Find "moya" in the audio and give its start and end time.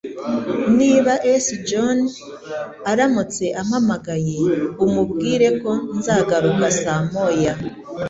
7.11-7.53